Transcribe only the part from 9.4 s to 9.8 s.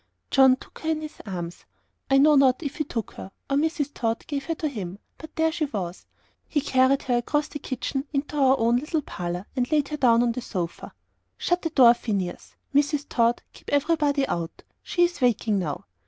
and